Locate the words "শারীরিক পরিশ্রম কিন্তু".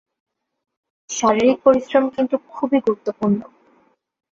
1.09-2.35